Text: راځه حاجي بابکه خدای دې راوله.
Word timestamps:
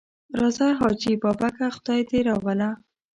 راځه 0.39 0.67
حاجي 0.79 1.13
بابکه 1.21 1.67
خدای 1.75 2.01
دې 2.09 2.19
راوله. 2.27 2.69